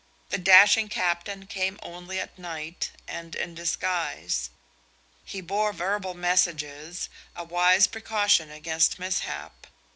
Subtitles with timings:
[0.29, 4.49] The dashing captain came only at night and in disguise.
[5.23, 9.67] He bore verbal messages, a wise precaution against mishap.